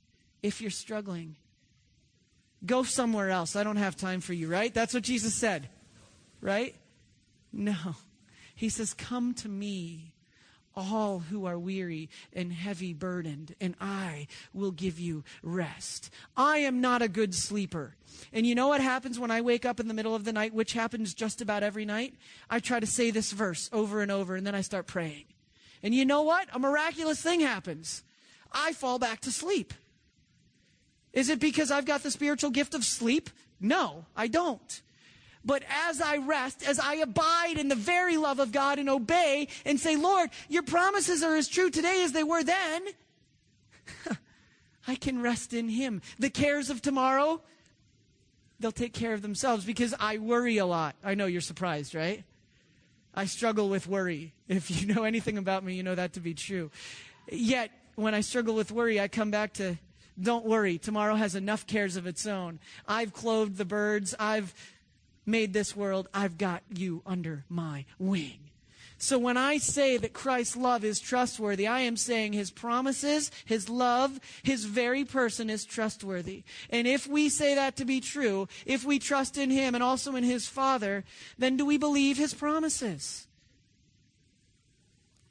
[0.43, 1.37] if you're struggling,
[2.65, 3.55] go somewhere else.
[3.55, 4.73] I don't have time for you, right?
[4.73, 5.69] That's what Jesus said,
[6.41, 6.75] right?
[7.53, 7.77] No.
[8.57, 10.14] He says, Come to me
[10.77, 16.11] all who are weary and heavy burdened, and I will give you rest.
[16.37, 17.97] I am not a good sleeper.
[18.33, 20.55] And you know what happens when I wake up in the middle of the night,
[20.55, 22.15] which happens just about every night?
[22.51, 25.25] I try to say this verse over and over, and then I start praying.
[25.83, 26.49] And you know what?
[26.53, 28.03] A miraculous thing happens.
[28.53, 29.75] I fall back to sleep.
[31.13, 33.31] Is it because I've got the spiritual gift of sleep?
[33.61, 34.83] No, I don't.
[35.45, 39.49] But as I rest, as I abide in the very love of God and obey
[39.65, 42.83] and say, Lord, your promises are as true today as they were then,
[44.89, 46.01] I can rest in Him.
[46.19, 47.43] The cares of tomorrow,
[48.59, 50.97] they'll take care of themselves because I worry a lot.
[51.05, 52.25] I know you're surprised, right?
[53.15, 54.33] I struggle with worry.
[54.49, 56.71] If you know anything about me, you know that to be true.
[57.31, 59.79] Yet, when I struggle with worry, I come back to
[60.21, 62.61] Don't worry, tomorrow has enough cares of its own.
[62.87, 64.55] I've clothed the birds, I've
[65.27, 68.39] made this world, I've got you under my wing.
[68.97, 73.69] So when I say that Christ's love is trustworthy, I am saying his promises, his
[73.69, 76.43] love, his very person is trustworthy.
[76.71, 80.17] And if we say that to be true, if we trust in him and also
[80.17, 81.05] in his Father,
[81.37, 83.27] then do we believe his promises?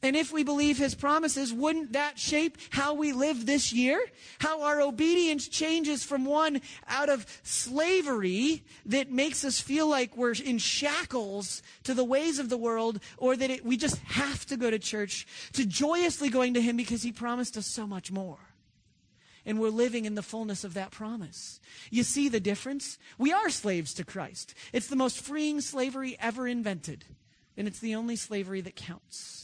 [0.04, 4.04] And if we believe his promises, wouldn't that shape how we live this year?
[4.40, 10.34] How our obedience changes from one out of slavery that makes us feel like we're
[10.34, 14.58] in shackles to the ways of the world, or that it, we just have to
[14.58, 18.40] go to church, to joyously going to him because he promised us so much more.
[19.46, 21.62] And we're living in the fullness of that promise.
[21.90, 22.98] You see the difference?
[23.18, 24.54] We are slaves to Christ.
[24.74, 27.06] It's the most freeing slavery ever invented.
[27.56, 29.43] And it's the only slavery that counts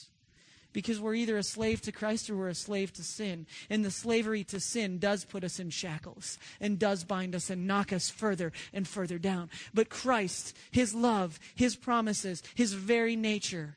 [0.80, 3.46] because we're either a slave to Christ or we're a slave to sin.
[3.70, 7.68] And the slavery to sin does put us in shackles and does bind us and
[7.68, 9.50] knock us further and further down.
[9.74, 13.76] But Christ, His love, His promises, His very nature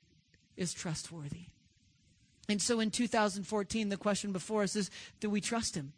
[0.57, 1.47] is trustworthy.
[2.49, 4.89] And so in 2014, the question before us is
[5.19, 5.95] do we trust Him?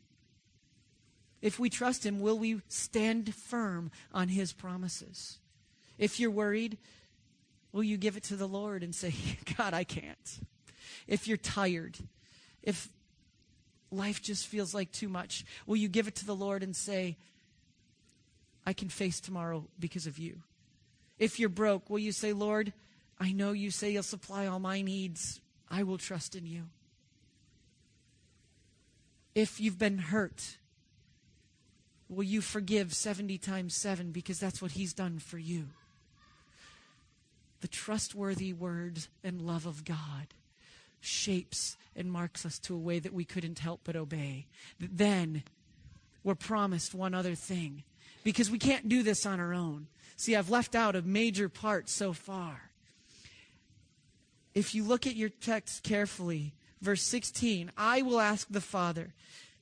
[1.43, 5.38] If we trust Him, will we stand firm on His promises?
[5.99, 6.79] If you're worried,
[7.73, 9.12] will you give it to the Lord and say,
[9.59, 10.40] God, I can't?
[11.07, 11.99] If you're tired,
[12.62, 12.88] if
[13.90, 17.17] life just feels like too much, will you give it to the Lord and say,
[18.67, 20.40] I can face tomorrow because of you?
[21.19, 22.73] If you're broke, will you say, Lord,
[23.21, 25.40] I know you say you'll supply all my needs.
[25.71, 26.64] I will trust in you.
[29.35, 30.59] If you've been hurt,
[32.09, 35.67] will you forgive 70 times 7 because that's what he's done for you?
[37.61, 40.35] The trustworthy word and love of God
[41.05, 44.47] shapes and marks us to a way that we couldn't help but obey.
[44.81, 45.43] Then
[46.23, 47.85] we're promised one other thing
[48.25, 49.87] because we can't do this on our own.
[50.17, 52.71] See, I've left out a major part so far.
[54.55, 59.12] If you look at your text carefully, verse 16, I will ask the Father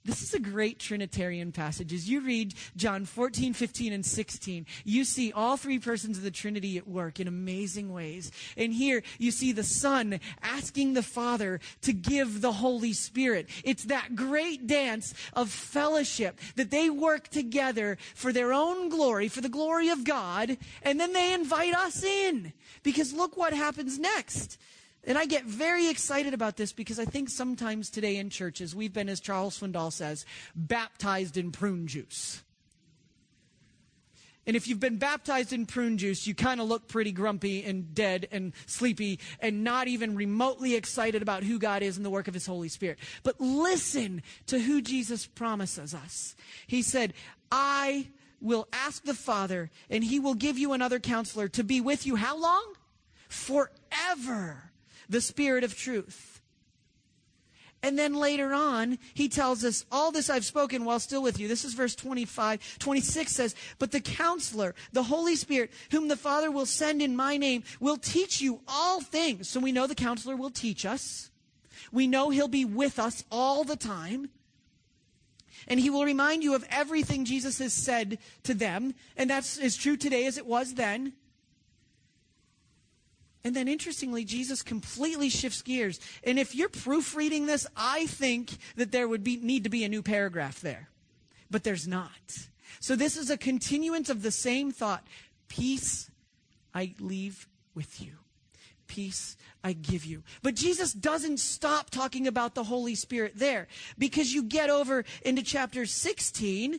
[0.04, 1.92] this is a great Trinitarian passage.
[1.92, 6.30] As you read John 14, 15, and 16, you see all three persons of the
[6.30, 8.32] Trinity at work in amazing ways.
[8.56, 13.48] And here you see the Son asking the Father to give the Holy Spirit.
[13.64, 19.40] It's that great dance of fellowship that they work together for their own glory, for
[19.40, 22.52] the glory of God, and then they invite us in.
[22.82, 24.58] Because look what happens next.
[25.04, 28.92] And I get very excited about this because I think sometimes today in churches we've
[28.92, 32.42] been, as Charles Swindoll says, baptized in prune juice.
[34.46, 37.94] And if you've been baptized in prune juice, you kind of look pretty grumpy and
[37.94, 42.26] dead and sleepy and not even remotely excited about who God is and the work
[42.26, 42.98] of His Holy Spirit.
[43.22, 46.34] But listen to who Jesus promises us.
[46.66, 47.12] He said,
[47.52, 48.08] I
[48.40, 52.16] will ask the Father, and He will give you another counselor to be with you
[52.16, 52.74] how long?
[53.28, 54.71] Forever
[55.12, 56.40] the Spirit of truth.
[57.84, 61.48] And then later on, he tells us, All this I've spoken while still with you.
[61.48, 62.78] This is verse 25.
[62.78, 67.36] 26 says, But the counselor, the Holy Spirit, whom the Father will send in my
[67.36, 69.48] name, will teach you all things.
[69.48, 71.30] So we know the counselor will teach us.
[71.90, 74.30] We know he'll be with us all the time.
[75.66, 78.94] And he will remind you of everything Jesus has said to them.
[79.16, 81.14] And that's as true today as it was then.
[83.44, 85.98] And then interestingly, Jesus completely shifts gears.
[86.22, 89.88] And if you're proofreading this, I think that there would be, need to be a
[89.88, 90.88] new paragraph there.
[91.50, 92.10] But there's not.
[92.80, 95.04] So this is a continuance of the same thought.
[95.48, 96.10] Peace
[96.74, 98.12] I leave with you.
[98.86, 100.22] Peace I give you.
[100.42, 105.42] But Jesus doesn't stop talking about the Holy Spirit there because you get over into
[105.42, 106.78] chapter 16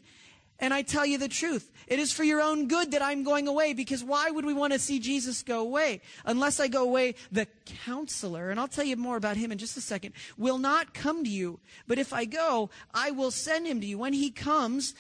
[0.60, 1.72] and I tell you the truth.
[1.88, 4.74] It is for your own good that I'm going away because why would we want
[4.74, 6.02] to see Jesus go away?
[6.26, 7.48] Unless I go away, the
[7.86, 11.24] counselor, and I'll tell you more about him in just a second, will not come
[11.24, 11.60] to you.
[11.88, 13.98] But if I go, I will send him to you.
[13.98, 14.94] When he comes,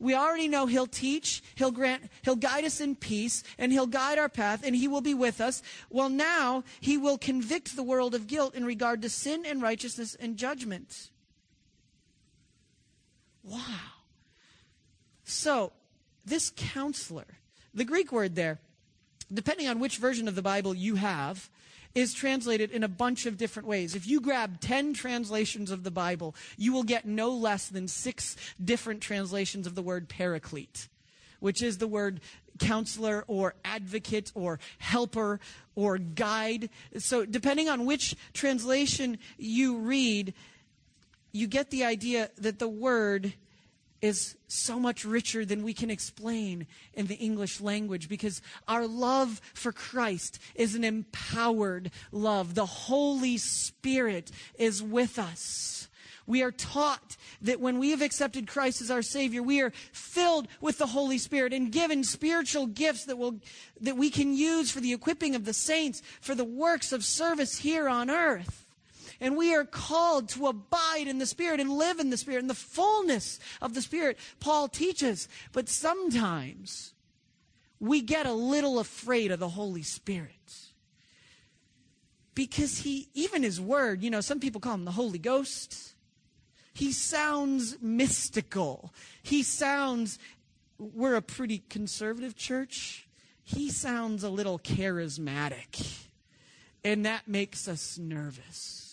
[0.00, 4.18] we already know he'll teach, he'll grant, he'll guide us in peace, and he'll guide
[4.18, 5.62] our path, and he will be with us.
[5.90, 10.16] Well, now he will convict the world of guilt in regard to sin and righteousness
[10.16, 11.10] and judgment.
[13.44, 13.93] Wow.
[15.24, 15.72] So,
[16.24, 17.26] this counselor,
[17.72, 18.60] the Greek word there,
[19.32, 21.50] depending on which version of the Bible you have,
[21.94, 23.94] is translated in a bunch of different ways.
[23.94, 28.36] If you grab 10 translations of the Bible, you will get no less than six
[28.62, 30.88] different translations of the word paraclete,
[31.40, 32.20] which is the word
[32.58, 35.40] counselor or advocate or helper
[35.74, 36.68] or guide.
[36.98, 40.34] So, depending on which translation you read,
[41.32, 43.34] you get the idea that the word
[44.00, 49.40] is so much richer than we can explain in the English language because our love
[49.54, 52.54] for Christ is an empowered love.
[52.54, 55.88] The Holy Spirit is with us.
[56.26, 60.48] We are taught that when we have accepted Christ as our Savior, we are filled
[60.60, 63.40] with the Holy Spirit and given spiritual gifts that will,
[63.80, 67.58] that we can use for the equipping of the saints, for the works of service
[67.58, 68.63] here on earth.
[69.20, 72.48] And we are called to abide in the Spirit and live in the Spirit, in
[72.48, 75.28] the fullness of the Spirit, Paul teaches.
[75.52, 76.94] But sometimes
[77.80, 80.30] we get a little afraid of the Holy Spirit.
[82.34, 85.94] Because he, even his word, you know, some people call him the Holy Ghost.
[86.72, 88.92] He sounds mystical.
[89.22, 90.18] He sounds,
[90.78, 93.06] we're a pretty conservative church.
[93.44, 96.06] He sounds a little charismatic.
[96.82, 98.83] And that makes us nervous.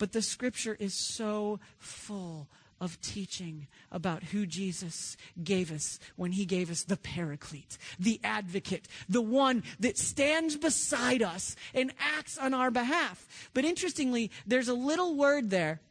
[0.00, 2.48] But the scripture is so full
[2.80, 8.88] of teaching about who Jesus gave us when he gave us the paraclete, the advocate,
[9.10, 13.50] the one that stands beside us and acts on our behalf.
[13.52, 15.82] But interestingly, there's a little word there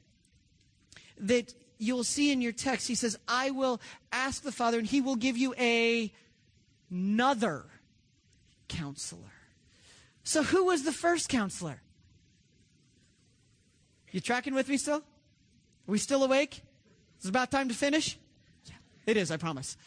[1.19, 2.87] that you'll see in your text.
[2.87, 3.79] He says, I will
[4.11, 6.11] ask the Father, and he will give you a,
[6.89, 7.65] another
[8.69, 9.21] counselor.
[10.23, 11.83] So, who was the first counselor?
[14.11, 14.97] You tracking with me still?
[14.97, 16.61] Are we still awake?
[17.17, 18.17] It's about time to finish?
[18.65, 19.77] Yeah, it is, I promise.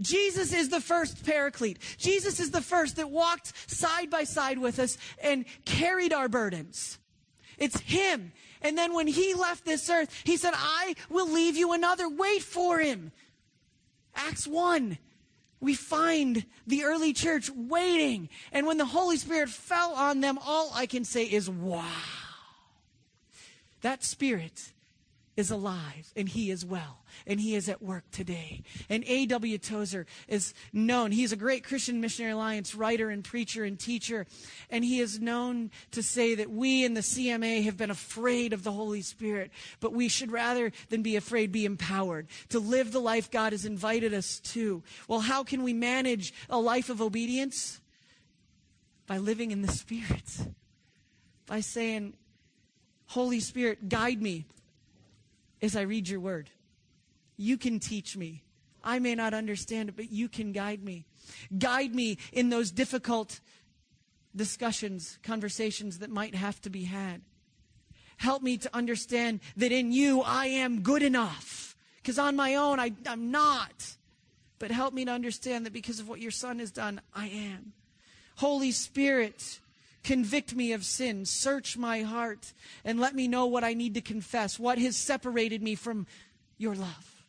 [0.00, 1.78] Jesus is the first paraclete.
[1.98, 6.98] Jesus is the first that walked side by side with us and carried our burdens.
[7.58, 8.32] It's Him.
[8.60, 12.08] And then when He left this earth, He said, I will leave you another.
[12.08, 13.12] Wait for Him.
[14.14, 14.98] Acts 1.
[15.60, 18.28] We find the early church waiting.
[18.52, 21.84] And when the Holy Spirit fell on them, all I can say is, wow.
[23.84, 24.72] That Spirit
[25.36, 28.62] is alive and he is well and he is at work today.
[28.88, 29.58] And A.W.
[29.58, 31.12] Tozer is known.
[31.12, 34.26] He's a great Christian Missionary Alliance writer and preacher and teacher.
[34.70, 38.64] And he is known to say that we in the CMA have been afraid of
[38.64, 43.02] the Holy Spirit, but we should rather than be afraid be empowered to live the
[43.02, 44.82] life God has invited us to.
[45.08, 47.82] Well, how can we manage a life of obedience?
[49.06, 50.38] By living in the Spirit.
[51.44, 52.14] By saying,
[53.06, 54.46] Holy Spirit, guide me
[55.62, 56.50] as I read your word.
[57.36, 58.42] You can teach me.
[58.82, 61.06] I may not understand it, but you can guide me.
[61.58, 63.40] Guide me in those difficult
[64.36, 67.22] discussions, conversations that might have to be had.
[68.16, 71.76] Help me to understand that in you I am good enough.
[71.96, 73.96] Because on my own I, I'm not.
[74.58, 77.72] But help me to understand that because of what your son has done, I am.
[78.36, 79.60] Holy Spirit,
[80.04, 81.24] Convict me of sin.
[81.24, 82.52] Search my heart
[82.84, 84.58] and let me know what I need to confess.
[84.58, 86.06] What has separated me from
[86.58, 87.24] your love?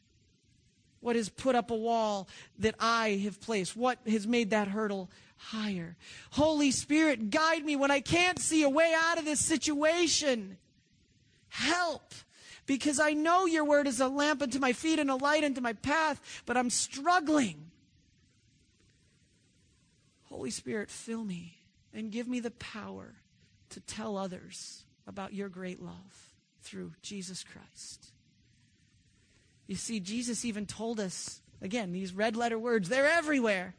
[1.00, 2.28] What has put up a wall
[2.60, 3.78] that I have placed?
[3.78, 5.96] What has made that hurdle higher?
[6.32, 10.58] Holy Spirit, guide me when I can't see a way out of this situation.
[11.48, 12.14] Help
[12.66, 15.62] because I know your word is a lamp unto my feet and a light unto
[15.62, 17.72] my path, but I'm struggling.
[20.24, 21.55] Holy Spirit, fill me
[21.96, 23.16] and give me the power
[23.70, 28.12] to tell others about your great love through Jesus Christ.
[29.68, 33.74] You see, Jesus even told us, again, these red letter words, they're everywhere.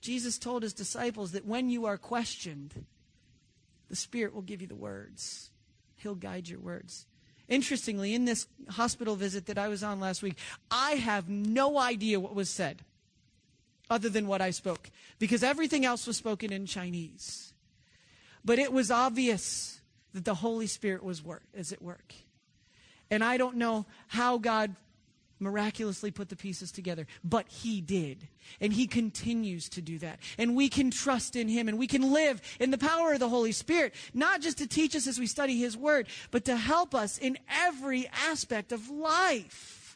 [0.00, 2.84] Jesus told his disciples that when you are questioned,
[3.88, 5.50] the Spirit will give you the words.
[5.96, 7.06] He'll guide your words.
[7.48, 10.36] Interestingly, in this hospital visit that I was on last week,
[10.70, 12.82] I have no idea what was said
[13.90, 17.52] other than what I spoke, because everything else was spoken in Chinese.
[18.44, 19.80] But it was obvious
[20.14, 22.14] that the Holy Spirit was work, is at work.
[23.10, 24.74] And I don't know how God
[25.40, 28.28] miraculously put the pieces together, but He did.
[28.60, 30.18] And He continues to do that.
[30.36, 33.28] And we can trust in Him and we can live in the power of the
[33.28, 36.94] Holy Spirit, not just to teach us as we study His Word, but to help
[36.94, 39.87] us in every aspect of life.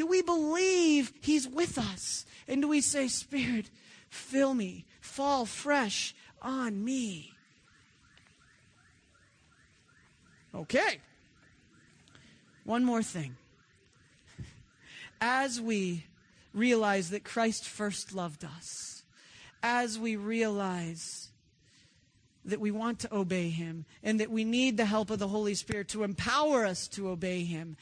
[0.00, 2.24] Do we believe He's with us?
[2.48, 3.68] And do we say, Spirit,
[4.08, 7.34] fill me, fall fresh on me?
[10.54, 11.00] Okay.
[12.64, 13.36] One more thing.
[15.20, 16.06] As we
[16.54, 19.02] realize that Christ first loved us,
[19.62, 21.28] as we realize
[22.46, 25.54] that we want to obey Him and that we need the help of the Holy
[25.54, 27.76] Spirit to empower us to obey Him,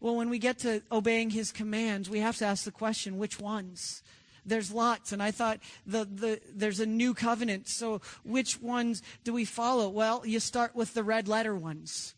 [0.00, 3.40] well, when we get to obeying his commands, we have to ask the question, which
[3.40, 4.02] ones?
[4.46, 7.68] There's lots, and I thought the, the, there's a new covenant.
[7.68, 9.88] So, which ones do we follow?
[9.88, 12.14] Well, you start with the red letter ones.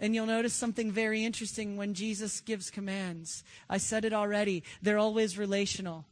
[0.00, 3.44] And you'll notice something very interesting when Jesus gives commands.
[3.70, 6.04] I said it already, they're always relational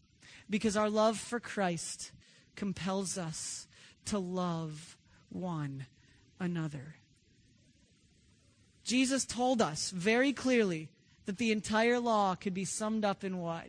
[0.48, 2.12] because our love for Christ
[2.54, 3.66] compels us
[4.06, 4.96] to love
[5.28, 5.86] one
[6.38, 6.96] another.
[8.84, 10.88] Jesus told us very clearly
[11.26, 13.68] that the entire law could be summed up in what?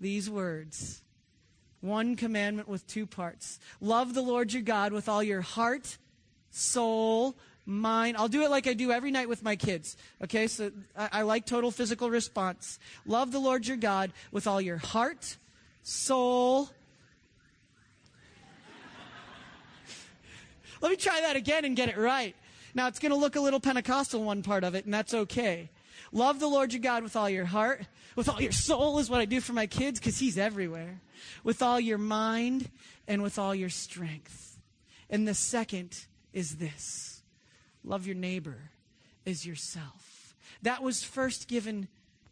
[0.00, 1.02] These words.
[1.80, 3.58] One commandment with two parts.
[3.80, 5.98] Love the Lord your God with all your heart,
[6.50, 7.36] soul,
[7.66, 8.16] mind.
[8.16, 9.96] I'll do it like I do every night with my kids.
[10.22, 12.78] Okay, so I, I like total physical response.
[13.06, 15.36] Love the Lord your God with all your heart,
[15.82, 16.68] soul.
[20.80, 22.36] Let me try that again and get it right.
[22.74, 25.70] Now, it's going to look a little Pentecostal, one part of it, and that's okay.
[26.12, 29.20] Love the Lord your God with all your heart, with all your soul, is what
[29.20, 31.00] I do for my kids because He's everywhere,
[31.44, 32.70] with all your mind,
[33.06, 34.58] and with all your strength.
[35.08, 37.22] And the second is this
[37.84, 38.70] love your neighbor
[39.26, 40.36] as yourself.
[40.62, 41.88] That was first given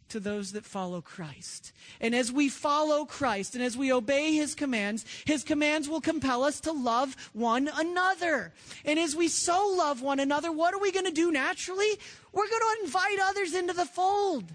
[0.09, 1.71] to those that follow Christ.
[2.01, 6.43] And as we follow Christ and as we obey his commands, his commands will compel
[6.43, 8.53] us to love one another.
[8.85, 11.91] And as we so love one another, what are we going to do naturally?
[12.31, 14.45] We're going to invite others into the fold.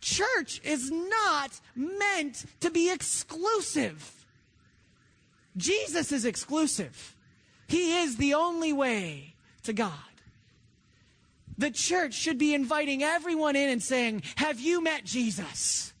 [0.00, 4.26] Church is not meant to be exclusive.
[5.56, 7.14] Jesus is exclusive.
[7.68, 9.92] He is the only way to God.
[11.56, 15.92] The church should be inviting everyone in and saying, Have you met Jesus?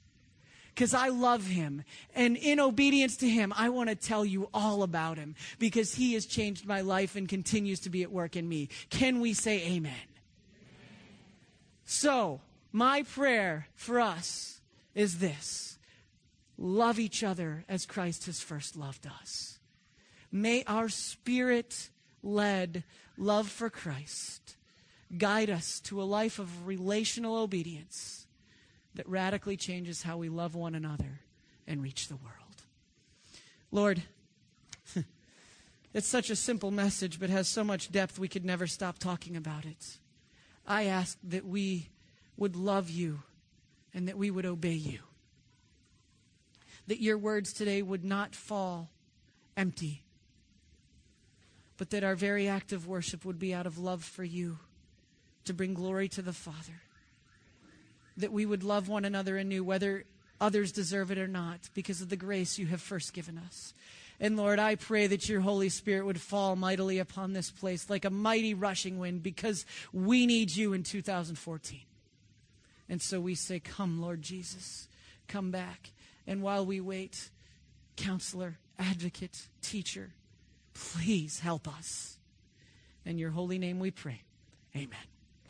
[0.74, 1.84] Because I love him.
[2.16, 6.14] And in obedience to him, I want to tell you all about him because he
[6.14, 8.68] has changed my life and continues to be at work in me.
[8.90, 9.94] Can we say amen?
[11.84, 12.40] So,
[12.72, 14.60] my prayer for us
[14.94, 15.78] is this
[16.58, 19.58] love each other as Christ has first loved us.
[20.32, 21.90] May our spirit
[22.22, 22.82] led
[23.16, 24.56] love for Christ
[25.16, 28.26] guide us to a life of relational obedience
[28.94, 31.20] that radically changes how we love one another
[31.66, 32.34] and reach the world.
[33.70, 34.02] Lord,
[35.94, 39.36] it's such a simple message, but has so much depth we could never stop talking
[39.36, 39.98] about it.
[40.66, 41.88] I ask that we
[42.36, 43.22] would love you
[43.92, 45.00] and that we would obey you.
[46.86, 48.90] That your words today would not fall
[49.56, 50.04] empty,
[51.76, 54.58] but that our very act of worship would be out of love for you
[55.44, 56.82] to bring glory to the Father.
[58.16, 60.04] That we would love one another anew, whether
[60.40, 63.74] others deserve it or not, because of the grace you have first given us.
[64.20, 68.04] And Lord, I pray that your Holy Spirit would fall mightily upon this place like
[68.04, 71.80] a mighty rushing wind, because we need you in 2014.
[72.88, 74.88] And so we say, Come, Lord Jesus,
[75.26, 75.90] come back.
[76.26, 77.30] And while we wait,
[77.96, 80.10] counselor, advocate, teacher,
[80.74, 82.18] please help us.
[83.04, 84.22] In your holy name we pray.
[84.76, 85.13] Amen.